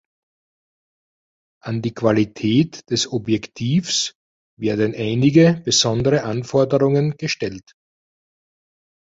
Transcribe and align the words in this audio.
An 1.63 1.83
die 1.83 1.93
Qualität 1.93 2.89
des 2.89 3.11
Objektivs 3.11 4.15
werden 4.59 4.95
einige 4.95 5.61
besondere 5.63 6.23
Anforderungen 6.23 7.17
gestellt. 7.17 7.73